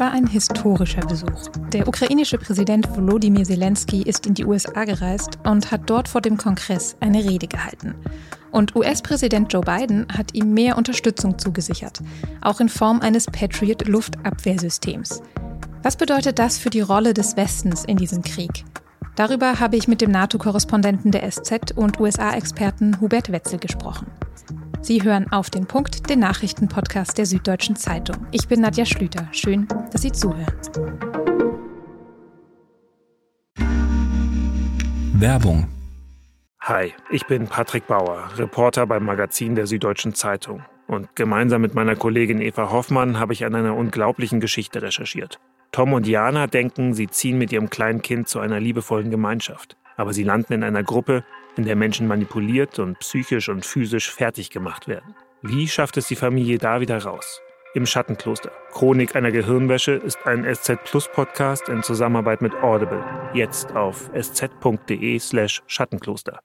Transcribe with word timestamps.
war 0.00 0.12
ein 0.12 0.26
historischer 0.26 1.00
Besuch. 1.00 1.48
Der 1.72 1.88
ukrainische 1.88 2.38
Präsident 2.38 2.88
Volodymyr 2.96 3.44
Zelensky 3.44 4.02
ist 4.02 4.26
in 4.26 4.34
die 4.34 4.44
USA 4.44 4.84
gereist 4.84 5.38
und 5.44 5.72
hat 5.72 5.82
dort 5.86 6.08
vor 6.08 6.20
dem 6.20 6.36
Kongress 6.36 6.96
eine 7.00 7.24
Rede 7.24 7.48
gehalten. 7.48 7.94
Und 8.52 8.76
US-Präsident 8.76 9.52
Joe 9.52 9.62
Biden 9.62 10.06
hat 10.16 10.34
ihm 10.34 10.54
mehr 10.54 10.76
Unterstützung 10.78 11.38
zugesichert, 11.38 12.00
auch 12.40 12.60
in 12.60 12.68
Form 12.68 13.00
eines 13.00 13.26
Patriot-Luftabwehrsystems. 13.26 15.22
Was 15.82 15.96
bedeutet 15.96 16.38
das 16.38 16.58
für 16.58 16.70
die 16.70 16.80
Rolle 16.80 17.12
des 17.12 17.36
Westens 17.36 17.84
in 17.84 17.96
diesem 17.96 18.22
Krieg? 18.22 18.64
Darüber 19.16 19.58
habe 19.58 19.76
ich 19.76 19.88
mit 19.88 20.00
dem 20.00 20.12
NATO-Korrespondenten 20.12 21.10
der 21.10 21.28
SZ 21.28 21.72
und 21.74 21.98
USA-Experten 21.98 23.00
Hubert 23.00 23.32
Wetzel 23.32 23.58
gesprochen. 23.58 24.06
Sie 24.80 25.02
hören 25.02 25.30
auf 25.32 25.50
den 25.50 25.66
Punkt, 25.66 26.08
den 26.08 26.20
Nachrichtenpodcast 26.20 27.18
der 27.18 27.26
Süddeutschen 27.26 27.76
Zeitung. 27.76 28.26
Ich 28.30 28.46
bin 28.46 28.60
Nadja 28.60 28.86
Schlüter. 28.86 29.28
Schön, 29.32 29.66
dass 29.90 30.02
Sie 30.02 30.12
zuhören. 30.12 30.46
Werbung. 35.14 35.66
Hi, 36.60 36.92
ich 37.10 37.26
bin 37.26 37.48
Patrick 37.48 37.86
Bauer, 37.88 38.30
Reporter 38.36 38.86
beim 38.86 39.04
Magazin 39.04 39.56
der 39.56 39.66
Süddeutschen 39.66 40.14
Zeitung. 40.14 40.64
Und 40.86 41.16
gemeinsam 41.16 41.60
mit 41.60 41.74
meiner 41.74 41.96
Kollegin 41.96 42.40
Eva 42.40 42.70
Hoffmann 42.70 43.18
habe 43.18 43.32
ich 43.32 43.44
an 43.44 43.54
einer 43.54 43.74
unglaublichen 43.74 44.38
Geschichte 44.38 44.80
recherchiert. 44.80 45.40
Tom 45.72 45.92
und 45.92 46.06
Jana 46.06 46.46
denken, 46.46 46.94
sie 46.94 47.08
ziehen 47.08 47.36
mit 47.36 47.52
ihrem 47.52 47.68
kleinen 47.68 48.00
Kind 48.00 48.28
zu 48.28 48.38
einer 48.38 48.60
liebevollen 48.60 49.10
Gemeinschaft. 49.10 49.76
Aber 49.96 50.12
sie 50.12 50.22
landen 50.22 50.52
in 50.52 50.62
einer 50.62 50.84
Gruppe, 50.84 51.24
in 51.58 51.64
der 51.64 51.76
Menschen 51.76 52.06
manipuliert 52.06 52.78
und 52.78 52.98
psychisch 53.00 53.48
und 53.48 53.66
physisch 53.66 54.10
fertig 54.10 54.50
gemacht 54.50 54.86
werden. 54.86 55.14
Wie 55.42 55.68
schafft 55.68 55.96
es 55.96 56.06
die 56.06 56.16
Familie 56.16 56.56
da 56.56 56.80
wieder 56.80 57.02
raus? 57.02 57.40
Im 57.74 57.84
Schattenkloster. 57.84 58.50
Chronik 58.72 59.14
einer 59.16 59.32
Gehirnwäsche 59.32 59.92
ist 59.92 60.18
ein 60.24 60.46
SZ 60.54 60.84
Plus 60.84 61.08
Podcast 61.12 61.68
in 61.68 61.82
Zusammenarbeit 61.82 62.40
mit 62.40 62.54
Audible. 62.62 63.04
Jetzt 63.34 63.74
auf 63.74 64.08
sz.de/slash 64.14 65.62
Schattenkloster. 65.66 66.40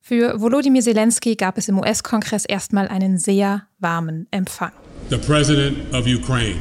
Für 0.00 0.40
Volodymyr 0.40 0.82
Zelensky 0.82 1.36
gab 1.36 1.58
es 1.58 1.68
im 1.68 1.78
US-Kongress 1.78 2.44
erstmal 2.44 2.88
einen 2.88 3.18
sehr 3.18 3.68
warmen 3.78 4.26
Empfang. 4.30 4.72
The 5.10 5.18
President 5.18 5.94
of 5.94 6.06
Ukraine. 6.06 6.56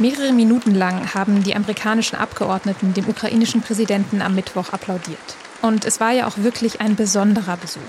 Mehrere 0.00 0.32
Minuten 0.32 0.74
lang 0.74 1.14
haben 1.14 1.44
die 1.44 1.54
amerikanischen 1.54 2.16
Abgeordneten 2.16 2.94
dem 2.94 3.08
ukrainischen 3.08 3.60
Präsidenten 3.60 4.22
am 4.22 4.34
Mittwoch 4.34 4.70
applaudiert. 4.70 5.36
Und 5.62 5.84
es 5.84 6.00
war 6.00 6.10
ja 6.10 6.26
auch 6.26 6.36
wirklich 6.38 6.80
ein 6.80 6.96
besonderer 6.96 7.56
Besuch. 7.56 7.80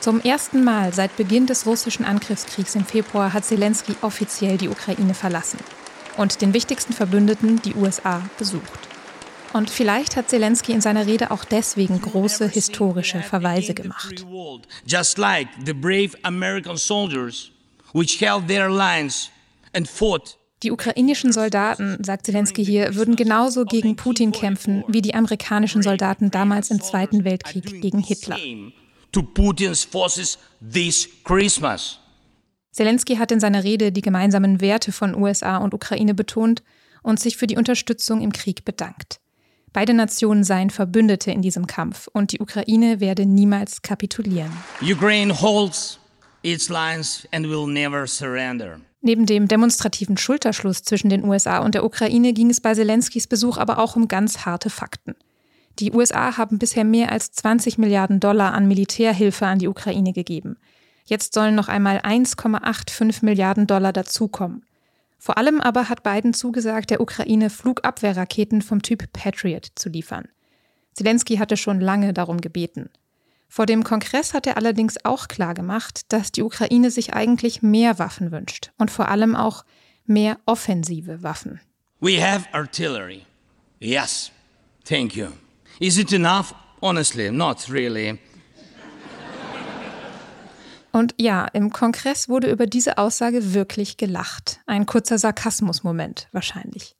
Zum 0.00 0.20
ersten 0.20 0.62
Mal 0.62 0.92
seit 0.92 1.16
Beginn 1.16 1.46
des 1.46 1.64
russischen 1.64 2.04
Angriffskriegs 2.04 2.74
im 2.74 2.84
Februar 2.84 3.32
hat 3.32 3.46
Zelensky 3.46 3.94
offiziell 4.02 4.58
die 4.58 4.68
Ukraine 4.68 5.14
verlassen 5.14 5.58
und 6.18 6.42
den 6.42 6.52
wichtigsten 6.52 6.92
Verbündeten, 6.92 7.62
die 7.62 7.74
USA, 7.74 8.22
besucht. 8.36 8.88
Und 9.54 9.70
vielleicht 9.70 10.16
hat 10.16 10.28
Zelensky 10.28 10.72
in 10.72 10.80
seiner 10.80 11.06
Rede 11.06 11.30
auch 11.30 11.44
deswegen 11.44 12.00
große 12.00 12.48
historische 12.48 13.22
Verweise 13.22 13.74
gemacht. 13.74 14.26
Just 14.86 15.18
like 15.18 15.48
the 15.64 15.72
brave 15.72 16.10
American 16.24 16.76
soldiers 16.76 17.50
which 17.94 18.20
held 18.20 18.48
their 18.48 18.68
lines 18.68 19.30
and 19.74 19.88
fought 19.88 20.36
die 20.62 20.70
ukrainischen 20.70 21.32
Soldaten, 21.32 22.02
sagt 22.02 22.26
Zelensky 22.26 22.64
hier, 22.64 22.94
würden 22.94 23.16
genauso 23.16 23.64
gegen 23.64 23.96
Putin 23.96 24.32
kämpfen 24.32 24.84
wie 24.88 25.02
die 25.02 25.14
amerikanischen 25.14 25.82
Soldaten 25.82 26.30
damals 26.30 26.70
im 26.70 26.80
Zweiten 26.80 27.24
Weltkrieg 27.24 27.80
gegen 27.80 27.98
Hitler. 27.98 28.38
Zelensky 32.72 33.16
hat 33.16 33.32
in 33.32 33.40
seiner 33.40 33.64
Rede 33.64 33.92
die 33.92 34.00
gemeinsamen 34.00 34.60
Werte 34.60 34.92
von 34.92 35.14
USA 35.14 35.58
und 35.58 35.74
Ukraine 35.74 36.14
betont 36.14 36.62
und 37.02 37.20
sich 37.20 37.36
für 37.36 37.46
die 37.46 37.56
Unterstützung 37.56 38.22
im 38.22 38.32
Krieg 38.32 38.64
bedankt. 38.64 39.20
Beide 39.72 39.94
Nationen 39.94 40.44
seien 40.44 40.70
Verbündete 40.70 41.30
in 41.30 41.42
diesem 41.42 41.66
Kampf 41.66 42.08
und 42.12 42.32
die 42.32 42.40
Ukraine 42.40 43.00
werde 43.00 43.26
niemals 43.26 43.82
kapitulieren. 43.82 44.52
Ukraine 44.82 45.40
holds 45.40 45.98
its 46.42 46.68
lines 46.68 47.26
and 47.32 47.48
will 47.48 47.66
never 47.66 48.06
surrender. 48.06 48.80
Neben 49.04 49.26
dem 49.26 49.48
demonstrativen 49.48 50.16
Schulterschluss 50.16 50.84
zwischen 50.84 51.10
den 51.10 51.24
USA 51.24 51.58
und 51.58 51.74
der 51.74 51.84
Ukraine 51.84 52.32
ging 52.32 52.50
es 52.50 52.60
bei 52.60 52.72
Zelenskys 52.72 53.26
Besuch 53.26 53.58
aber 53.58 53.78
auch 53.78 53.96
um 53.96 54.06
ganz 54.06 54.46
harte 54.46 54.70
Fakten. 54.70 55.16
Die 55.80 55.92
USA 55.92 56.36
haben 56.36 56.58
bisher 56.58 56.84
mehr 56.84 57.10
als 57.10 57.32
20 57.32 57.78
Milliarden 57.78 58.20
Dollar 58.20 58.54
an 58.54 58.68
Militärhilfe 58.68 59.46
an 59.46 59.58
die 59.58 59.66
Ukraine 59.66 60.12
gegeben. 60.12 60.56
Jetzt 61.04 61.34
sollen 61.34 61.56
noch 61.56 61.68
einmal 61.68 61.98
1,85 61.98 63.24
Milliarden 63.24 63.66
Dollar 63.66 63.92
dazukommen. 63.92 64.64
Vor 65.18 65.36
allem 65.36 65.60
aber 65.60 65.88
hat 65.88 66.04
Biden 66.04 66.32
zugesagt, 66.32 66.90
der 66.90 67.00
Ukraine 67.00 67.50
Flugabwehrraketen 67.50 68.62
vom 68.62 68.82
Typ 68.82 69.12
Patriot 69.12 69.72
zu 69.74 69.88
liefern. 69.88 70.28
Zelensky 70.94 71.36
hatte 71.36 71.56
schon 71.56 71.80
lange 71.80 72.12
darum 72.12 72.40
gebeten. 72.40 72.90
Vor 73.54 73.66
dem 73.66 73.84
Kongress 73.84 74.32
hat 74.32 74.46
er 74.46 74.56
allerdings 74.56 75.04
auch 75.04 75.28
klargemacht, 75.28 76.10
dass 76.10 76.32
die 76.32 76.42
Ukraine 76.42 76.90
sich 76.90 77.12
eigentlich 77.12 77.60
mehr 77.60 77.98
Waffen 77.98 78.32
wünscht 78.32 78.70
und 78.78 78.90
vor 78.90 79.08
allem 79.08 79.36
auch 79.36 79.66
mehr 80.06 80.38
offensive 80.46 81.22
Waffen. 81.22 81.60
We 82.00 82.18
have 82.18 82.46
artillery. 82.54 83.26
Yes. 83.78 84.32
Thank 84.86 85.14
you. 85.16 85.26
Is 85.80 85.98
it 85.98 86.14
enough? 86.14 86.54
Honestly, 86.80 87.30
not 87.30 87.68
really. 87.68 88.18
Und 90.92 91.14
ja, 91.18 91.44
im 91.44 91.68
Kongress 91.68 92.30
wurde 92.30 92.50
über 92.50 92.66
diese 92.66 92.96
Aussage 92.96 93.52
wirklich 93.52 93.98
gelacht. 93.98 94.60
Ein 94.64 94.86
kurzer 94.86 95.18
Sarkasmusmoment 95.18 96.26
wahrscheinlich. 96.32 96.96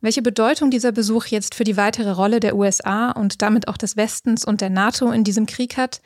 Welche 0.00 0.22
Bedeutung 0.22 0.70
dieser 0.70 0.92
Besuch 0.92 1.26
jetzt 1.26 1.54
für 1.54 1.64
die 1.64 1.76
weitere 1.76 2.10
Rolle 2.10 2.40
der 2.40 2.56
USA 2.56 3.10
und 3.10 3.42
damit 3.42 3.68
auch 3.68 3.76
des 3.76 3.96
Westens 3.96 4.44
und 4.44 4.62
der 4.62 4.70
NATO 4.70 5.10
in 5.10 5.24
diesem 5.24 5.44
Krieg 5.44 5.76
hat, 5.76 6.00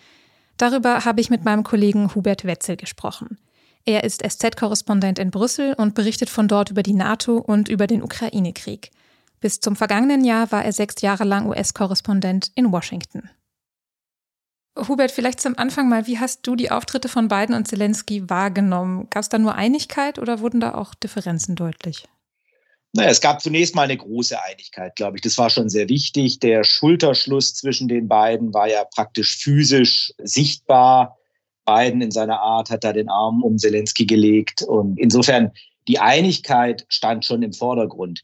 darüber 0.56 1.04
habe 1.04 1.20
ich 1.20 1.30
mit 1.30 1.44
meinem 1.44 1.62
Kollegen 1.62 2.14
Hubert 2.14 2.44
Wetzel 2.44 2.76
gesprochen. 2.76 3.38
Er 3.84 4.02
ist 4.02 4.22
SZ-Korrespondent 4.26 5.18
in 5.18 5.30
Brüssel 5.30 5.74
und 5.74 5.94
berichtet 5.94 6.30
von 6.30 6.48
dort 6.48 6.70
über 6.70 6.82
die 6.82 6.94
NATO 6.94 7.36
und 7.36 7.68
über 7.68 7.86
den 7.86 8.02
Ukraine-Krieg. 8.02 8.90
Bis 9.40 9.60
zum 9.60 9.76
vergangenen 9.76 10.24
Jahr 10.24 10.50
war 10.50 10.64
er 10.64 10.72
sechs 10.72 11.02
Jahre 11.02 11.24
lang 11.24 11.46
US-Korrespondent 11.46 12.50
in 12.54 12.72
Washington. 12.72 13.28
Hubert, 14.88 15.12
vielleicht 15.12 15.40
zum 15.40 15.56
Anfang 15.56 15.88
mal, 15.88 16.06
wie 16.08 16.18
hast 16.18 16.46
du 16.46 16.56
die 16.56 16.70
Auftritte 16.70 17.08
von 17.08 17.28
Biden 17.28 17.54
und 17.54 17.68
Zelensky 17.68 18.28
wahrgenommen? 18.28 19.08
Gab 19.10 19.22
es 19.22 19.28
da 19.28 19.38
nur 19.38 19.54
Einigkeit 19.54 20.18
oder 20.18 20.40
wurden 20.40 20.60
da 20.60 20.74
auch 20.74 20.94
Differenzen 20.94 21.54
deutlich? 21.54 22.08
Naja, 22.96 23.10
es 23.10 23.20
gab 23.20 23.42
zunächst 23.42 23.74
mal 23.74 23.82
eine 23.82 23.96
große 23.96 24.40
Einigkeit, 24.40 24.94
glaube 24.94 25.16
ich. 25.16 25.22
Das 25.22 25.36
war 25.36 25.50
schon 25.50 25.68
sehr 25.68 25.88
wichtig. 25.88 26.38
Der 26.38 26.62
Schulterschluss 26.62 27.54
zwischen 27.54 27.88
den 27.88 28.06
beiden 28.06 28.54
war 28.54 28.68
ja 28.68 28.84
praktisch 28.84 29.36
physisch 29.36 30.12
sichtbar. 30.22 31.18
Biden 31.66 32.00
in 32.02 32.12
seiner 32.12 32.38
Art 32.38 32.70
hat 32.70 32.84
da 32.84 32.92
den 32.92 33.08
Arm 33.08 33.42
um 33.42 33.58
Zelensky 33.58 34.06
gelegt. 34.06 34.62
Und 34.62 34.96
insofern, 34.96 35.50
die 35.88 35.98
Einigkeit 35.98 36.86
stand 36.88 37.24
schon 37.24 37.42
im 37.42 37.52
Vordergrund. 37.52 38.22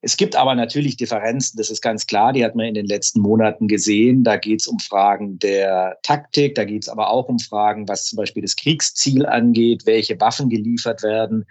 Es 0.00 0.16
gibt 0.16 0.36
aber 0.36 0.54
natürlich 0.54 0.96
Differenzen, 0.96 1.56
das 1.56 1.70
ist 1.70 1.80
ganz 1.80 2.06
klar, 2.06 2.32
die 2.32 2.44
hat 2.44 2.54
man 2.54 2.66
in 2.66 2.74
den 2.74 2.86
letzten 2.86 3.20
Monaten 3.20 3.66
gesehen. 3.66 4.22
Da 4.22 4.36
geht 4.36 4.60
es 4.60 4.68
um 4.68 4.78
Fragen 4.78 5.40
der 5.40 5.98
Taktik, 6.02 6.54
da 6.54 6.64
geht 6.64 6.82
es 6.82 6.88
aber 6.88 7.10
auch 7.10 7.28
um 7.28 7.40
Fragen, 7.40 7.88
was 7.88 8.04
zum 8.04 8.18
Beispiel 8.18 8.42
das 8.42 8.54
Kriegsziel 8.54 9.26
angeht, 9.26 9.86
welche 9.86 10.20
Waffen 10.20 10.50
geliefert 10.50 11.02
werden. 11.02 11.46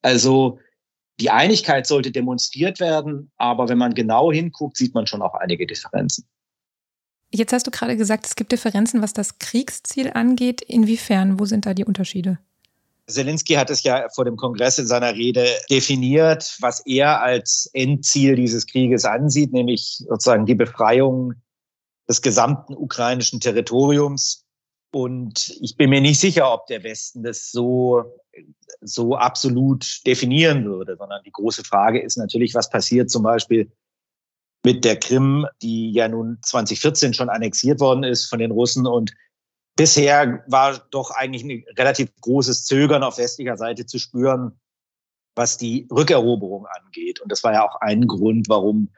Also 0.00 0.58
die 1.20 1.30
Einigkeit 1.30 1.86
sollte 1.86 2.10
demonstriert 2.10 2.80
werden, 2.80 3.30
aber 3.36 3.68
wenn 3.68 3.78
man 3.78 3.94
genau 3.94 4.32
hinguckt, 4.32 4.76
sieht 4.76 4.94
man 4.94 5.06
schon 5.06 5.22
auch 5.22 5.34
einige 5.34 5.66
Differenzen. 5.66 6.24
Jetzt 7.30 7.52
hast 7.52 7.66
du 7.66 7.70
gerade 7.70 7.96
gesagt, 7.96 8.26
es 8.26 8.36
gibt 8.36 8.52
Differenzen, 8.52 9.02
was 9.02 9.12
das 9.12 9.38
Kriegsziel 9.38 10.10
angeht. 10.10 10.62
Inwiefern? 10.62 11.38
Wo 11.38 11.44
sind 11.44 11.66
da 11.66 11.74
die 11.74 11.84
Unterschiede? 11.84 12.38
Zelensky 13.06 13.54
hat 13.54 13.70
es 13.70 13.82
ja 13.82 14.06
vor 14.14 14.24
dem 14.24 14.36
Kongress 14.36 14.78
in 14.78 14.86
seiner 14.86 15.14
Rede 15.14 15.46
definiert, 15.70 16.56
was 16.60 16.80
er 16.86 17.22
als 17.22 17.68
Endziel 17.72 18.36
dieses 18.36 18.66
Krieges 18.66 19.04
ansieht, 19.04 19.52
nämlich 19.52 20.02
sozusagen 20.08 20.46
die 20.46 20.54
Befreiung 20.54 21.34
des 22.08 22.22
gesamten 22.22 22.74
ukrainischen 22.74 23.40
Territoriums. 23.40 24.44
Und 24.90 25.54
ich 25.60 25.76
bin 25.76 25.90
mir 25.90 26.00
nicht 26.00 26.20
sicher, 26.20 26.52
ob 26.52 26.66
der 26.66 26.82
Westen 26.82 27.22
das 27.22 27.50
so 27.50 28.04
so 28.80 29.16
absolut 29.16 30.06
definieren 30.06 30.64
würde, 30.64 30.96
sondern 30.96 31.22
die 31.24 31.32
große 31.32 31.64
Frage 31.64 32.00
ist 32.00 32.16
natürlich, 32.16 32.54
was 32.54 32.70
passiert 32.70 33.10
zum 33.10 33.22
Beispiel 33.22 33.70
mit 34.64 34.84
der 34.84 34.98
Krim, 34.98 35.46
die 35.62 35.92
ja 35.92 36.08
nun 36.08 36.38
2014 36.42 37.14
schon 37.14 37.28
annexiert 37.28 37.80
worden 37.80 38.04
ist 38.04 38.26
von 38.26 38.38
den 38.38 38.50
Russen 38.50 38.86
und 38.86 39.12
bisher 39.76 40.44
war 40.48 40.78
doch 40.90 41.10
eigentlich 41.12 41.44
ein 41.44 41.64
relativ 41.78 42.10
großes 42.20 42.64
Zögern 42.64 43.02
auf 43.02 43.18
westlicher 43.18 43.56
Seite 43.56 43.86
zu 43.86 43.98
spüren, 43.98 44.58
was 45.36 45.56
die 45.56 45.86
Rückeroberung 45.90 46.66
angeht. 46.66 47.20
Und 47.20 47.30
das 47.30 47.44
war 47.44 47.52
ja 47.52 47.66
auch 47.66 47.80
ein 47.80 48.06
Grund, 48.08 48.48
warum 48.48 48.90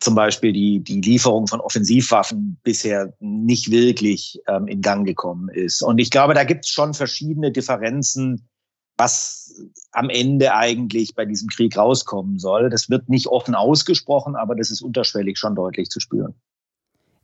zum 0.00 0.14
Beispiel 0.14 0.52
die, 0.52 0.80
die 0.80 1.00
Lieferung 1.02 1.46
von 1.46 1.60
Offensivwaffen 1.60 2.58
bisher 2.62 3.12
nicht 3.20 3.70
wirklich 3.70 4.40
ähm, 4.48 4.66
in 4.66 4.80
Gang 4.80 5.06
gekommen 5.06 5.50
ist. 5.50 5.82
Und 5.82 5.98
ich 5.98 6.10
glaube, 6.10 6.32
da 6.34 6.44
gibt 6.44 6.64
es 6.64 6.70
schon 6.70 6.94
verschiedene 6.94 7.52
Differenzen, 7.52 8.48
was 8.96 9.54
am 9.92 10.08
Ende 10.08 10.54
eigentlich 10.54 11.14
bei 11.14 11.26
diesem 11.26 11.48
Krieg 11.48 11.76
rauskommen 11.76 12.38
soll. 12.38 12.70
Das 12.70 12.88
wird 12.88 13.08
nicht 13.08 13.26
offen 13.26 13.54
ausgesprochen, 13.54 14.36
aber 14.36 14.54
das 14.54 14.70
ist 14.70 14.82
unterschwellig 14.82 15.38
schon 15.38 15.54
deutlich 15.54 15.88
zu 15.90 16.00
spüren. 16.00 16.34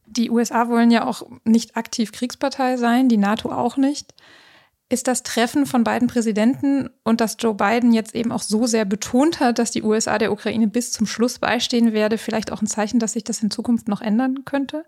Die 0.06 0.30
USA 0.30 0.68
wollen 0.68 0.90
ja 0.90 1.06
auch 1.06 1.22
nicht 1.44 1.76
aktiv 1.76 2.12
Kriegspartei 2.12 2.76
sein, 2.76 3.08
die 3.08 3.16
NATO 3.16 3.50
auch 3.50 3.76
nicht. 3.76 4.14
Ist 4.88 5.08
das 5.08 5.24
Treffen 5.24 5.66
von 5.66 5.82
beiden 5.82 6.06
Präsidenten 6.06 6.90
und 7.02 7.20
dass 7.20 7.36
Joe 7.40 7.54
Biden 7.54 7.92
jetzt 7.92 8.14
eben 8.14 8.30
auch 8.30 8.42
so 8.42 8.66
sehr 8.66 8.84
betont 8.84 9.40
hat, 9.40 9.58
dass 9.58 9.72
die 9.72 9.82
USA 9.82 10.16
der 10.18 10.30
Ukraine 10.30 10.68
bis 10.68 10.92
zum 10.92 11.06
Schluss 11.06 11.40
beistehen 11.40 11.92
werde, 11.92 12.18
vielleicht 12.18 12.52
auch 12.52 12.62
ein 12.62 12.68
Zeichen, 12.68 13.00
dass 13.00 13.14
sich 13.14 13.24
das 13.24 13.42
in 13.42 13.50
Zukunft 13.50 13.88
noch 13.88 14.00
ändern 14.00 14.44
könnte? 14.44 14.84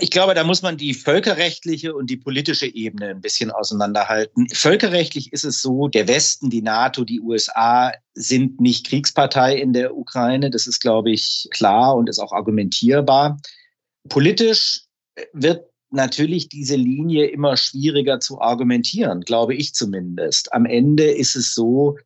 Ich 0.00 0.10
glaube, 0.10 0.34
da 0.34 0.42
muss 0.42 0.62
man 0.62 0.76
die 0.76 0.94
völkerrechtliche 0.94 1.94
und 1.94 2.10
die 2.10 2.16
politische 2.16 2.66
Ebene 2.66 3.10
ein 3.10 3.20
bisschen 3.20 3.52
auseinanderhalten. 3.52 4.48
Völkerrechtlich 4.52 5.32
ist 5.32 5.44
es 5.44 5.62
so, 5.62 5.86
der 5.86 6.08
Westen, 6.08 6.50
die 6.50 6.62
NATO, 6.62 7.04
die 7.04 7.20
USA 7.20 7.92
sind 8.14 8.60
nicht 8.60 8.88
Kriegspartei 8.88 9.54
in 9.56 9.72
der 9.72 9.96
Ukraine. 9.96 10.50
Das 10.50 10.66
ist, 10.66 10.80
glaube 10.80 11.12
ich, 11.12 11.46
klar 11.52 11.94
und 11.94 12.08
ist 12.08 12.18
auch 12.18 12.32
argumentierbar. 12.32 13.38
Politisch 14.08 14.82
wird 15.32 15.65
natürlich 15.90 16.48
diese 16.48 16.76
Linie 16.76 17.26
immer 17.26 17.56
schwieriger 17.56 18.20
zu 18.20 18.40
argumentieren, 18.40 19.20
glaube 19.20 19.54
ich 19.54 19.74
zumindest. 19.74 20.52
Am 20.52 20.66
Ende 20.66 21.04
ist 21.04 21.36
es 21.36 21.54
so, 21.54 21.96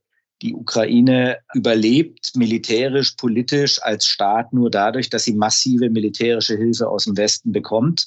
die 0.43 0.55
Ukraine 0.55 1.38
überlebt 1.55 2.32
militärisch, 2.35 3.12
politisch 3.12 3.82
als 3.82 4.06
Staat 4.06 4.53
nur 4.53 4.71
dadurch, 4.71 5.11
dass 5.11 5.25
sie 5.25 5.35
massive 5.35 5.91
militärische 5.91 6.56
Hilfe 6.56 6.88
aus 6.88 7.05
dem 7.05 7.17
Westen 7.17 7.53
bekommt. 7.53 8.06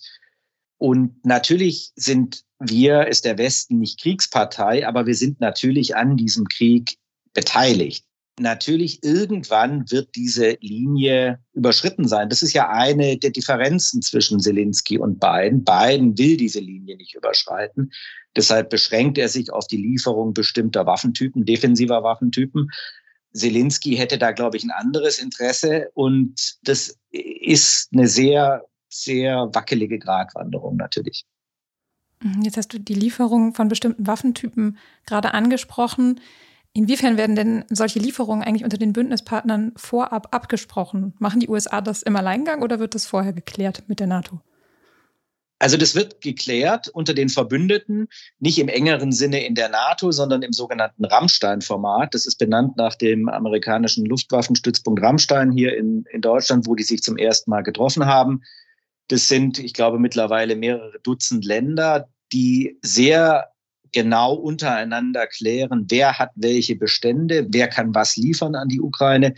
Und 0.78 1.24
natürlich 1.26 1.92
sind 1.96 2.44
wir, 2.60 3.08
ist 3.08 3.26
der 3.26 3.38
Westen 3.38 3.80
nicht 3.80 4.02
Kriegspartei, 4.02 4.88
aber 4.88 5.06
wir 5.06 5.16
sind 5.16 5.40
natürlich 5.42 5.96
an 5.96 6.18
diesem 6.18 6.48
Krieg 6.48 6.98
beteiligt 7.34 8.06
natürlich 8.40 9.04
irgendwann 9.04 9.90
wird 9.92 10.16
diese 10.16 10.58
Linie 10.60 11.40
überschritten 11.54 12.08
sein. 12.08 12.30
Das 12.30 12.42
ist 12.42 12.54
ja 12.54 12.70
eine 12.70 13.18
der 13.18 13.30
Differenzen 13.30 14.02
zwischen 14.02 14.40
Zelensky 14.40 14.98
und 14.98 15.20
Biden. 15.20 15.64
Biden 15.64 16.18
will 16.18 16.38
diese 16.38 16.60
Linie 16.60 16.98
nicht 16.98 17.16
überschreiten. 17.16 17.92
Deshalb 18.36 18.70
beschränkt 18.70 19.18
er 19.18 19.30
sich 19.30 19.52
auf 19.52 19.68
die 19.68 19.78
Lieferung 19.78 20.34
bestimmter 20.34 20.86
Waffentypen, 20.86 21.46
defensiver 21.46 22.04
Waffentypen. 22.04 22.70
Zelensky 23.34 23.96
hätte 23.96 24.18
da, 24.18 24.32
glaube 24.32 24.58
ich, 24.58 24.64
ein 24.64 24.72
anderes 24.72 25.20
Interesse. 25.20 25.90
Und 25.94 26.58
das 26.64 26.98
ist 27.12 27.90
eine 27.94 28.08
sehr, 28.08 28.66
sehr 28.90 29.50
wackelige 29.54 30.00
Gratwanderung 30.00 30.78
natürlich. 30.78 31.26
Jetzt 32.42 32.58
hast 32.58 32.74
du 32.74 32.80
die 32.80 32.94
Lieferung 32.94 33.54
von 33.54 33.68
bestimmten 33.68 34.08
Waffentypen 34.08 34.78
gerade 35.06 35.34
angesprochen. 35.34 36.22
Inwiefern 36.76 37.18
werden 37.18 37.36
denn 37.36 37.66
solche 37.70 38.00
Lieferungen 38.00 38.44
eigentlich 38.44 38.64
unter 38.64 38.80
den 38.80 38.94
Bündnispartnern 38.94 39.74
vorab 39.76 40.34
abgesprochen? 40.34 41.14
Machen 41.20 41.40
die 41.40 41.48
USA 41.48 41.82
das 41.82 42.02
im 42.02 42.16
Alleingang 42.16 42.64
oder 42.64 42.80
wird 42.80 42.96
das 42.96 43.06
vorher 43.06 43.32
geklärt 43.32 43.84
mit 43.88 44.00
der 44.00 44.08
NATO? 44.08 44.42
Also 45.60 45.78
das 45.78 45.96
wird 45.96 46.20
geklärt 46.20 46.90
unter 46.90 47.14
den 47.14 47.30
Verbündeten, 47.30 48.10
nicht 48.40 48.60
im 48.60 48.68
engeren 48.68 49.14
Sinne 49.14 49.46
in 49.46 49.56
der 49.56 49.70
NATO, 49.70 50.12
sondern 50.12 50.42
im 50.42 50.52
sogenannten 50.52 51.06
Rammstein-Format. 51.06 52.14
Das 52.14 52.26
ist 52.26 52.38
benannt 52.38 52.76
nach 52.76 52.96
dem 52.96 53.30
amerikanischen 53.30 54.06
Luftwaffenstützpunkt 54.06 55.02
Rammstein 55.02 55.52
hier 55.52 55.78
in, 55.78 56.06
in 56.12 56.20
Deutschland, 56.20 56.68
wo 56.68 56.76
die 56.76 56.84
sich 56.84 57.02
zum 57.02 57.18
ersten 57.18 57.52
Mal 57.52 57.62
getroffen 57.62 58.08
haben. 58.08 58.42
Das 59.08 59.30
sind, 59.30 59.58
ich 59.60 59.74
glaube, 59.74 60.00
mittlerweile 60.00 60.58
mehrere 60.58 61.00
Dutzend 61.02 61.46
Länder, 61.46 62.10
die 62.34 62.78
sehr 62.82 63.53
genau 63.94 64.34
untereinander 64.34 65.28
klären, 65.28 65.86
wer 65.90 66.20
hat 66.20 66.32
welche 66.36 66.76
Bestände, 66.76 67.48
wer 67.50 67.68
kann 67.68 67.96
was 67.96 68.18
liefern 68.18 68.56
an 68.56 68.68
die 68.68 68.82
Ukraine. 68.82 69.36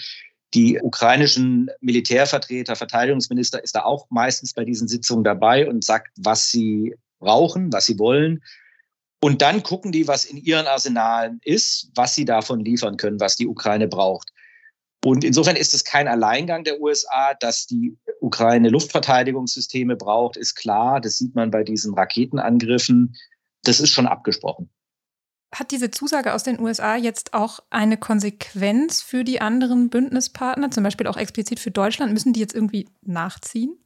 Die 0.54 0.80
ukrainischen 0.80 1.70
Militärvertreter, 1.82 2.76
Verteidigungsminister 2.76 3.62
ist 3.64 3.76
da 3.76 3.84
auch 3.84 4.08
meistens 4.10 4.54
bei 4.54 4.64
diesen 4.64 4.88
Sitzungen 4.88 5.24
dabei 5.24 5.68
und 5.68 5.84
sagt, 5.84 6.10
was 6.18 6.50
sie 6.50 6.96
brauchen, 7.20 7.72
was 7.74 7.86
sie 7.86 8.00
wollen. 8.00 8.42
Und 9.22 9.42
dann 9.42 9.64
gucken 9.64 9.92
die, 9.92 10.08
was 10.08 10.24
in 10.24 10.38
ihren 10.38 10.68
Arsenalen 10.68 11.40
ist, 11.44 11.90
was 11.96 12.16
sie 12.16 12.26
davon 12.26 12.60
liefern 12.60 12.96
können, 12.96 13.20
was 13.20 13.36
die 13.36 13.48
Ukraine 13.48 13.88
braucht. 13.88 14.30
Und 15.04 15.24
insofern 15.24 15.56
ist 15.56 15.74
es 15.74 15.84
kein 15.84 16.08
Alleingang 16.08 16.64
der 16.64 16.82
USA, 16.82 17.34
dass 17.40 17.68
die 17.68 17.96
Ukraine 18.22 18.70
Luftverteidigungssysteme 18.70 19.96
braucht, 19.96 20.38
ist 20.38 20.56
klar. 20.56 21.02
Das 21.02 21.18
sieht 21.18 21.36
man 21.36 21.52
bei 21.52 21.64
diesen 21.64 21.94
Raketenangriffen 21.94 23.16
das 23.68 23.80
ist 23.80 23.92
schon 23.92 24.08
abgesprochen. 24.08 24.70
Hat 25.54 25.72
diese 25.72 25.90
Zusage 25.90 26.34
aus 26.34 26.44
den 26.44 26.60
USA 26.60 26.96
jetzt 26.96 27.34
auch 27.34 27.60
eine 27.70 27.98
Konsequenz 27.98 29.02
für 29.02 29.24
die 29.24 29.40
anderen 29.40 29.90
Bündnispartner, 29.90 30.72
zum 30.72 30.84
Beispiel 30.84 31.08
auch 31.08 31.18
explizit 31.18 31.60
für 31.60 31.72
Deutschland? 31.72 32.12
Müssen 32.12 32.34
die 32.34 32.42
jetzt 32.42 32.54
irgendwie 32.54 32.90
nachziehen? 33.02 33.78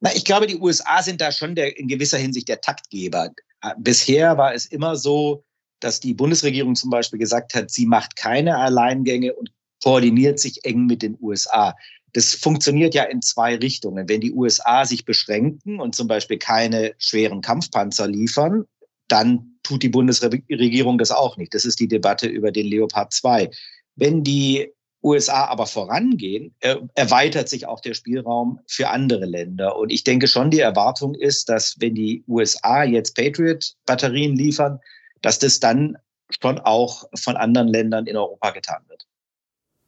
Na, 0.00 0.14
ich 0.14 0.24
glaube, 0.24 0.46
die 0.46 0.56
USA 0.56 1.02
sind 1.02 1.20
da 1.20 1.32
schon 1.32 1.54
der, 1.54 1.78
in 1.78 1.88
gewisser 1.88 2.18
Hinsicht 2.18 2.48
der 2.48 2.60
Taktgeber. 2.60 3.30
Bisher 3.78 4.36
war 4.36 4.52
es 4.52 4.66
immer 4.66 4.96
so, 4.96 5.44
dass 5.80 6.00
die 6.00 6.12
Bundesregierung 6.12 6.74
zum 6.74 6.90
Beispiel 6.90 7.18
gesagt 7.18 7.54
hat, 7.54 7.70
sie 7.70 7.86
macht 7.86 8.16
keine 8.16 8.58
Alleingänge 8.58 9.32
und 9.34 9.52
koordiniert 9.82 10.38
sich 10.38 10.64
eng 10.64 10.86
mit 10.86 11.02
den 11.02 11.16
USA. 11.20 11.74
Das 12.12 12.34
funktioniert 12.34 12.94
ja 12.94 13.04
in 13.04 13.22
zwei 13.22 13.56
Richtungen. 13.56 14.08
Wenn 14.08 14.20
die 14.20 14.32
USA 14.32 14.84
sich 14.84 15.04
beschränken 15.04 15.80
und 15.80 15.94
zum 15.94 16.08
Beispiel 16.08 16.38
keine 16.38 16.94
schweren 16.98 17.40
Kampfpanzer 17.40 18.06
liefern, 18.06 18.64
dann 19.08 19.58
tut 19.62 19.82
die 19.82 19.88
Bundesregierung 19.88 20.98
das 20.98 21.10
auch 21.10 21.36
nicht. 21.36 21.54
Das 21.54 21.64
ist 21.64 21.80
die 21.80 21.88
Debatte 21.88 22.26
über 22.26 22.52
den 22.52 22.66
Leopard 22.66 23.12
2. 23.12 23.50
Wenn 23.96 24.22
die 24.22 24.72
USA 25.02 25.46
aber 25.46 25.66
vorangehen, 25.66 26.54
erweitert 26.94 27.48
sich 27.48 27.66
auch 27.66 27.80
der 27.80 27.94
Spielraum 27.94 28.60
für 28.66 28.88
andere 28.88 29.26
Länder. 29.26 29.76
Und 29.76 29.90
ich 29.90 30.04
denke 30.04 30.28
schon, 30.28 30.50
die 30.50 30.60
Erwartung 30.60 31.14
ist, 31.14 31.48
dass 31.48 31.74
wenn 31.80 31.94
die 31.94 32.24
USA 32.28 32.84
jetzt 32.84 33.16
Patriot-Batterien 33.16 34.36
liefern, 34.36 34.78
dass 35.20 35.38
das 35.38 35.60
dann 35.60 35.98
schon 36.40 36.58
auch 36.60 37.04
von 37.14 37.36
anderen 37.36 37.68
Ländern 37.68 38.06
in 38.06 38.16
Europa 38.16 38.50
getan 38.50 38.82
wird. 38.88 39.06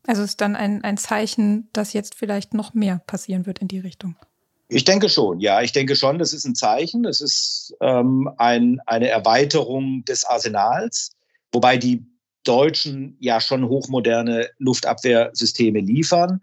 Also 0.07 0.23
ist 0.23 0.41
dann 0.41 0.55
ein, 0.57 0.85
ein 0.85 0.97
Zeichen, 0.97 1.69
dass 1.73 1.93
jetzt 1.93 2.15
vielleicht 2.15 2.55
noch 2.55 2.75
mehr 2.75 3.01
passieren 3.07 3.47
wird 3.47 3.61
in 3.61 3.69
die 3.69 3.79
Richtung. 3.79 4.17
Ich 4.69 4.85
denke 4.85 5.09
schon, 5.09 5.41
ja, 5.41 5.63
ich 5.63 5.73
denke 5.73 5.95
schon, 5.95 6.19
das 6.19 6.33
ist 6.33 6.45
ein 6.45 6.55
Zeichen, 6.55 7.03
das 7.03 7.21
ist 7.21 7.75
ähm, 7.81 8.31
ein, 8.39 8.81
eine 8.87 9.09
Erweiterung 9.09 10.05
des 10.05 10.25
Arsenals, 10.25 11.13
wobei 11.53 11.77
die 11.77 12.05
Deutschen 12.45 13.17
ja 13.21 13.41
schon 13.41 13.69
hochmoderne 13.69 14.49
Luftabwehrsysteme 14.59 15.81
liefern. 15.81 16.41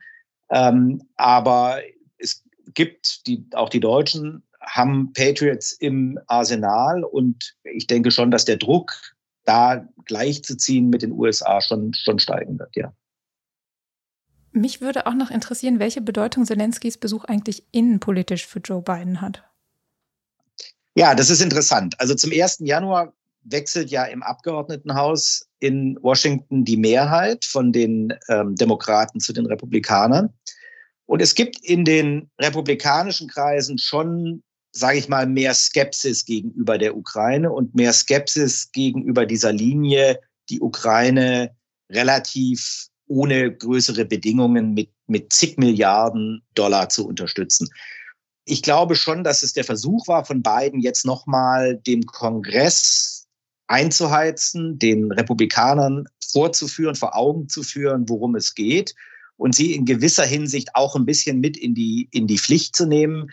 Ähm, 0.50 1.02
aber 1.16 1.80
es 2.18 2.44
gibt, 2.74 3.28
die, 3.28 3.46
auch 3.54 3.70
die 3.70 3.80
Deutschen 3.80 4.44
haben 4.62 5.14
Patriots 5.14 5.72
im 5.72 6.20
Arsenal 6.28 7.04
und 7.04 7.56
ich 7.64 7.88
denke 7.88 8.12
schon, 8.12 8.32
dass 8.32 8.46
der 8.46 8.58
Druck, 8.58 8.94
da 9.44 9.88
gleichzuziehen 10.06 10.90
mit 10.90 11.02
den 11.02 11.12
USA 11.14 11.62
schon, 11.62 11.94
schon 11.96 12.20
steigen 12.20 12.60
wird, 12.60 12.76
ja. 12.76 12.94
Mich 14.52 14.82
würde 14.82 15.08
auch 15.08 15.14
noch 15.14 15.32
interessieren, 15.32 15.80
welche 15.80 16.02
Bedeutung 16.02 16.46
Zelenskys 16.46 16.98
Besuch 16.98 17.24
eigentlich 17.26 17.66
innenpolitisch 17.72 18.46
für 18.46 18.60
Joe 18.60 18.82
Biden 18.82 19.22
hat. 19.22 19.44
Ja, 20.96 21.16
das 21.16 21.30
ist 21.30 21.42
interessant. 21.42 22.00
Also 22.00 22.16
zum 22.16 22.32
1. 22.32 22.60
Januar 22.60 23.14
wechselt 23.44 23.90
ja 23.90 24.04
im 24.06 24.24
Abgeordnetenhaus 24.24 25.48
in 25.60 25.98
Washington 26.02 26.66
die 26.66 26.78
Mehrheit 26.78 27.46
von 27.46 27.72
den 27.72 28.14
ähm, 28.28 28.56
Demokraten 28.56 29.20
zu 29.20 29.34
den 29.34 29.46
Republikanern. 29.46 30.34
Und 31.06 31.22
es 31.22 31.34
gibt 31.36 31.64
in 31.64 31.86
den 31.86 32.30
republikanischen 32.40 33.28
Kreisen 33.28 33.78
schon, 33.78 34.44
sage 34.72 34.98
ich 34.98 35.10
mal, 35.10 35.28
mehr 35.28 35.54
Skepsis 35.54 36.26
gegenüber 36.26 36.78
der 36.78 36.96
Ukraine 36.96 37.52
und 37.52 37.74
mehr 37.74 37.94
Skepsis 37.94 38.72
gegenüber 38.72 39.26
dieser 39.26 39.54
Linie, 39.54 40.20
die 40.50 40.62
Ukraine 40.62 41.56
relativ 41.90 42.91
ohne 43.12 43.54
größere 43.54 44.06
Bedingungen 44.06 44.74
mit, 44.74 44.90
mit 45.08 45.34
zig 45.34 45.58
Milliarden 45.58 46.42
Dollar 46.56 46.88
zu 46.88 47.06
unterstützen. 47.06 47.68
Ich 48.46 48.62
glaube 48.62 48.96
schon, 48.96 49.24
dass 49.26 49.44
es 49.44 49.52
der 49.52 49.66
Versuch 49.66 50.08
war 50.08 50.24
von 50.24 50.42
Biden, 50.42 50.80
jetzt 50.80 51.06
nochmal 51.06 51.76
dem 51.76 52.06
Kongress 52.06 53.28
einzuheizen, 53.68 54.80
den 54.80 55.12
Republikanern 55.12 56.06
vorzuführen, 56.26 56.96
vor 56.96 57.16
Augen 57.16 57.50
zu 57.50 57.64
führen, 57.64 58.08
worum 58.08 58.36
es 58.36 58.56
geht 58.56 58.96
und 59.36 59.56
sie 59.56 59.76
in 59.76 59.86
gewisser 59.86 60.26
Hinsicht 60.26 60.76
auch 60.76 60.96
ein 60.96 61.06
bisschen 61.06 61.40
mit 61.40 61.58
in 61.58 61.76
die, 61.76 62.08
in 62.12 62.28
die 62.28 62.38
Pflicht 62.38 62.76
zu 62.76 62.86
nehmen. 62.86 63.32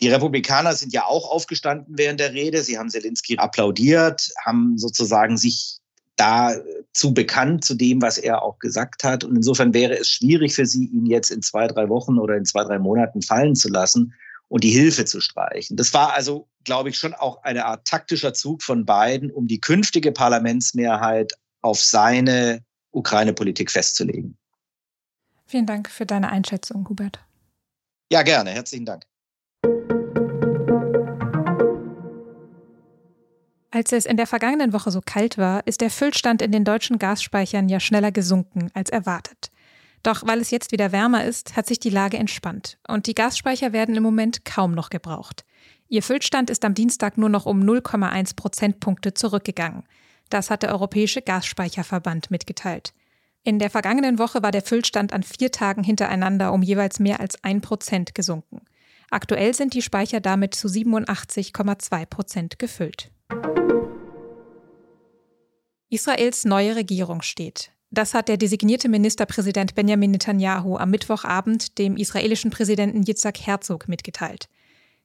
Die 0.00 0.08
Republikaner 0.08 0.74
sind 0.74 0.92
ja 0.92 1.04
auch 1.06 1.28
aufgestanden 1.28 1.94
während 1.96 2.20
der 2.20 2.34
Rede. 2.34 2.62
Sie 2.62 2.78
haben 2.78 2.90
Zelensky 2.90 3.38
applaudiert, 3.38 4.30
haben 4.44 4.78
sozusagen 4.78 5.36
sich 5.36 5.78
da 6.22 6.54
zu 6.92 7.12
bekannt 7.12 7.64
zu 7.64 7.74
dem, 7.74 8.00
was 8.00 8.16
er 8.16 8.42
auch 8.42 8.58
gesagt 8.60 9.02
hat. 9.02 9.24
Und 9.24 9.34
insofern 9.34 9.74
wäre 9.74 9.98
es 9.98 10.08
schwierig 10.08 10.54
für 10.54 10.66
sie, 10.66 10.86
ihn 10.86 11.06
jetzt 11.06 11.30
in 11.30 11.42
zwei, 11.42 11.66
drei 11.66 11.88
Wochen 11.88 12.18
oder 12.18 12.36
in 12.36 12.44
zwei, 12.44 12.62
drei 12.62 12.78
Monaten 12.78 13.22
fallen 13.22 13.56
zu 13.56 13.68
lassen 13.68 14.14
und 14.48 14.62
die 14.62 14.70
Hilfe 14.70 15.04
zu 15.04 15.20
streichen. 15.20 15.76
Das 15.76 15.92
war 15.94 16.12
also, 16.12 16.48
glaube 16.64 16.90
ich, 16.90 16.98
schon 16.98 17.14
auch 17.14 17.42
eine 17.42 17.64
Art 17.64 17.86
taktischer 17.86 18.34
Zug 18.34 18.62
von 18.62 18.84
beiden, 18.84 19.32
um 19.32 19.48
die 19.48 19.60
künftige 19.60 20.12
Parlamentsmehrheit 20.12 21.32
auf 21.60 21.80
seine 21.80 22.62
Ukraine-Politik 22.92 23.70
festzulegen. 23.70 24.36
Vielen 25.46 25.66
Dank 25.66 25.90
für 25.90 26.06
deine 26.06 26.30
Einschätzung, 26.30 26.88
Hubert. 26.88 27.18
Ja, 28.12 28.22
gerne. 28.22 28.50
Herzlichen 28.50 28.84
Dank. 28.84 29.04
Als 33.74 33.90
es 33.90 34.04
in 34.04 34.18
der 34.18 34.26
vergangenen 34.26 34.74
Woche 34.74 34.90
so 34.90 35.00
kalt 35.00 35.38
war, 35.38 35.66
ist 35.66 35.80
der 35.80 35.88
Füllstand 35.88 36.42
in 36.42 36.52
den 36.52 36.62
deutschen 36.62 36.98
Gasspeichern 36.98 37.70
ja 37.70 37.80
schneller 37.80 38.12
gesunken 38.12 38.70
als 38.74 38.90
erwartet. 38.90 39.50
Doch 40.02 40.26
weil 40.26 40.40
es 40.40 40.50
jetzt 40.50 40.72
wieder 40.72 40.92
wärmer 40.92 41.24
ist, 41.24 41.56
hat 41.56 41.66
sich 41.66 41.80
die 41.80 41.88
Lage 41.88 42.18
entspannt 42.18 42.76
und 42.86 43.06
die 43.06 43.14
Gasspeicher 43.14 43.72
werden 43.72 43.96
im 43.96 44.02
Moment 44.02 44.44
kaum 44.44 44.72
noch 44.72 44.90
gebraucht. 44.90 45.46
Ihr 45.88 46.02
Füllstand 46.02 46.50
ist 46.50 46.66
am 46.66 46.74
Dienstag 46.74 47.16
nur 47.16 47.30
noch 47.30 47.46
um 47.46 47.62
0,1 47.62 48.36
Prozentpunkte 48.36 49.14
zurückgegangen. 49.14 49.84
Das 50.28 50.50
hat 50.50 50.62
der 50.62 50.72
Europäische 50.72 51.22
Gasspeicherverband 51.22 52.30
mitgeteilt. 52.30 52.92
In 53.42 53.58
der 53.58 53.70
vergangenen 53.70 54.18
Woche 54.18 54.42
war 54.42 54.50
der 54.50 54.62
Füllstand 54.62 55.14
an 55.14 55.22
vier 55.22 55.50
Tagen 55.50 55.82
hintereinander 55.82 56.52
um 56.52 56.62
jeweils 56.62 57.00
mehr 57.00 57.20
als 57.20 57.42
ein 57.42 57.62
Prozent 57.62 58.14
gesunken. 58.14 58.66
Aktuell 59.10 59.54
sind 59.54 59.72
die 59.72 59.82
Speicher 59.82 60.20
damit 60.20 60.54
zu 60.54 60.68
87,2 60.68 62.04
Prozent 62.04 62.58
gefüllt. 62.58 63.10
Israels 65.92 66.46
neue 66.46 66.74
Regierung 66.74 67.20
steht. 67.20 67.70
Das 67.90 68.14
hat 68.14 68.28
der 68.28 68.38
designierte 68.38 68.88
Ministerpräsident 68.88 69.74
Benjamin 69.74 70.12
Netanyahu 70.12 70.78
am 70.78 70.90
Mittwochabend 70.90 71.76
dem 71.76 71.98
israelischen 71.98 72.50
Präsidenten 72.50 73.02
Yitzhak 73.02 73.38
Herzog 73.38 73.88
mitgeteilt. 73.88 74.48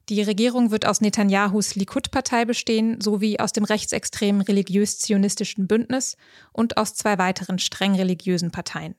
Die 0.07 0.21
Regierung 0.21 0.71
wird 0.71 0.85
aus 0.85 1.01
Netanyahus 1.01 1.75
Likud-Partei 1.75 2.45
bestehen, 2.45 3.01
sowie 3.01 3.37
aus 3.37 3.51
dem 3.51 3.65
rechtsextremen 3.65 4.41
religiös-zionistischen 4.41 5.67
Bündnis 5.67 6.15
und 6.53 6.77
aus 6.77 6.95
zwei 6.95 7.17
weiteren 7.17 7.59
streng 7.59 7.95
religiösen 7.95 8.51
Parteien. 8.51 8.95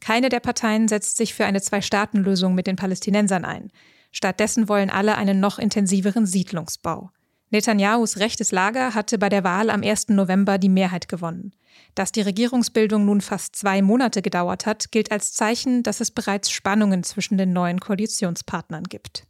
Keine 0.00 0.30
der 0.30 0.40
Parteien 0.40 0.88
setzt 0.88 1.18
sich 1.18 1.34
für 1.34 1.44
eine 1.44 1.60
Zwei-Staaten-Lösung 1.60 2.54
mit 2.54 2.66
den 2.66 2.76
Palästinensern 2.76 3.44
ein. 3.44 3.70
Stattdessen 4.10 4.70
wollen 4.70 4.88
alle 4.88 5.16
einen 5.16 5.38
noch 5.38 5.58
intensiveren 5.58 6.24
Siedlungsbau. 6.24 7.10
Netanyahus 7.52 8.18
rechtes 8.18 8.52
Lager 8.52 8.94
hatte 8.94 9.18
bei 9.18 9.28
der 9.28 9.42
Wahl 9.42 9.70
am 9.70 9.82
1. 9.82 10.10
November 10.10 10.56
die 10.56 10.68
Mehrheit 10.68 11.08
gewonnen. 11.08 11.52
Dass 11.96 12.12
die 12.12 12.20
Regierungsbildung 12.20 13.04
nun 13.04 13.20
fast 13.20 13.56
zwei 13.56 13.82
Monate 13.82 14.22
gedauert 14.22 14.66
hat, 14.66 14.92
gilt 14.92 15.10
als 15.10 15.32
Zeichen, 15.32 15.82
dass 15.82 16.00
es 16.00 16.12
bereits 16.12 16.50
Spannungen 16.50 17.02
zwischen 17.02 17.38
den 17.38 17.52
neuen 17.52 17.80
Koalitionspartnern 17.80 18.84
gibt. 18.84 19.26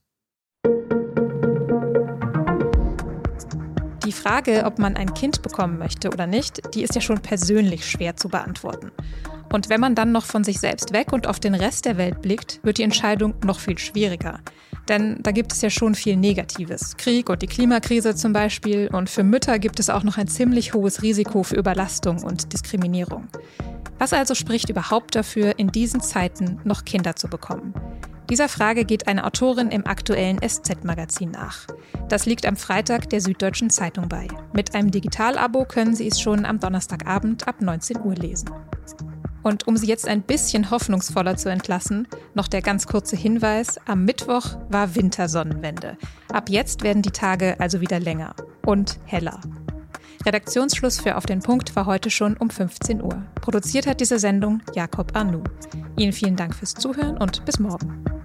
Die 4.05 4.13
Frage, 4.13 4.65
ob 4.67 4.79
man 4.79 4.97
ein 4.97 5.15
Kind 5.15 5.41
bekommen 5.41 5.79
möchte 5.79 6.11
oder 6.11 6.27
nicht, 6.27 6.75
die 6.75 6.83
ist 6.83 6.95
ja 6.95 7.01
schon 7.01 7.23
persönlich 7.23 7.89
schwer 7.89 8.17
zu 8.17 8.29
beantworten. 8.29 8.93
Und 9.53 9.69
wenn 9.69 9.81
man 9.81 9.95
dann 9.95 10.13
noch 10.13 10.25
von 10.25 10.45
sich 10.45 10.61
selbst 10.61 10.93
weg 10.93 11.13
und 11.13 11.27
auf 11.27 11.41
den 11.41 11.55
Rest 11.55 11.85
der 11.85 11.97
Welt 11.97 12.23
blickt, 12.23 12.61
wird 12.63 12.79
die 12.79 12.85
Entscheidung 12.85 13.35
noch 13.45 13.59
viel 13.59 13.79
schwieriger. 13.79 14.41
Denn 14.89 15.19
da 15.23 15.31
gibt 15.31 15.53
es 15.53 15.61
ja 15.61 15.71
schon 15.71 15.95
viel 15.95 16.17
Negatives. 16.17 16.97
Krieg 16.97 17.29
und 17.29 17.43
die 17.43 17.47
Klimakrise 17.47 18.15
zum 18.15 18.33
Beispiel. 18.33 18.89
Und 18.93 19.11
für 19.11 19.23
Mütter 19.23 19.59
gibt 19.59 19.79
es 19.81 19.91
auch 19.91 20.03
noch 20.03 20.19
ein 20.19 20.29
ziemlich 20.29 20.75
hohes 20.75 21.03
Risiko 21.03 21.43
für 21.43 21.57
Überlastung 21.57 22.23
und 22.23 22.53
Diskriminierung. 22.53 23.29
Was 23.99 24.13
also 24.13 24.35
spricht 24.35 24.71
überhaupt 24.71 25.15
dafür, 25.15 25.59
in 25.59 25.69
diesen 25.69 26.01
Zeiten 26.01 26.59
noch 26.65 26.85
Kinder 26.85 27.17
zu 27.17 27.29
bekommen? 27.29 27.75
Dieser 28.31 28.49
Frage 28.49 28.85
geht 28.85 29.09
eine 29.09 29.25
Autorin 29.25 29.71
im 29.71 29.87
aktuellen 29.87 30.39
SZ-Magazin 30.41 31.33
nach. 31.33 31.67
Das 32.09 32.27
liegt 32.27 32.47
am 32.47 32.57
Freitag 32.57 33.11
der 33.11 33.21
Süddeutschen 33.21 33.71
Zeitung 33.71 34.09
bei. 34.09 34.29
Mit 34.53 34.75
einem 34.75 34.91
Digitalabo 34.91 35.65
können 35.65 35.97
Sie 35.97 36.07
es 36.07 36.21
schon 36.21 36.47
am 36.47 36.61
Donnerstagabend 36.61 37.47
ab 37.49 37.61
19 37.61 38.01
Uhr 38.01 38.15
lesen. 38.15 38.49
Und 39.43 39.67
um 39.67 39.77
Sie 39.77 39.87
jetzt 39.87 40.07
ein 40.07 40.23
bisschen 40.23 40.71
hoffnungsvoller 40.71 41.37
zu 41.37 41.51
entlassen, 41.51 42.07
noch 42.35 42.49
der 42.49 42.63
ganz 42.63 42.87
kurze 42.87 43.17
Hinweis, 43.17 43.79
am 43.87 44.05
Mittwoch 44.05 44.57
war 44.69 44.95
Wintersonnenwende. 44.95 45.97
Ab 46.33 46.49
jetzt 46.49 46.83
werden 46.83 47.03
die 47.03 47.11
Tage 47.11 47.59
also 47.59 47.81
wieder 47.81 48.01
länger 48.01 48.35
und 48.67 48.99
heller. 49.05 49.41
Redaktionsschluss 50.27 51.01
für 51.01 51.17
Auf 51.17 51.25
den 51.25 51.41
Punkt 51.41 51.75
war 51.77 51.87
heute 51.87 52.11
schon 52.11 52.37
um 52.37 52.51
15 52.51 53.03
Uhr. 53.03 53.23
Produziert 53.41 53.87
hat 53.87 54.01
diese 54.01 54.19
Sendung 54.19 54.61
Jakob 54.75 55.17
Arnoux. 55.17 55.45
Ihnen 55.97 56.13
vielen 56.13 56.37
Dank 56.37 56.55
fürs 56.55 56.75
Zuhören 56.75 57.17
und 57.17 57.45
bis 57.47 57.59
morgen. 57.59 58.20